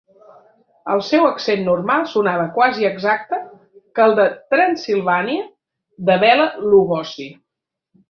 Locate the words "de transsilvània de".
4.23-6.21